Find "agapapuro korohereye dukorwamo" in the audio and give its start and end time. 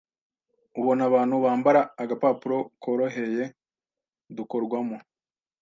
2.01-4.97